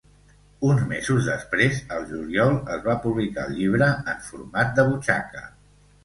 Uns 0.67 0.83
mesos 0.91 1.27
després, 1.31 1.75
al 1.97 2.07
juliol, 2.11 2.57
es 2.75 2.81
va 2.87 2.95
publicar 3.03 3.43
el 3.49 3.53
llibre 3.59 3.89
en 4.15 4.23
format 4.31 4.73
de 4.81 4.87
butxaca. 4.89 5.45